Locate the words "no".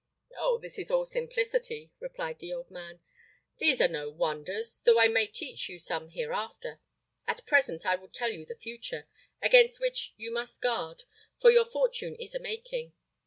3.87-4.09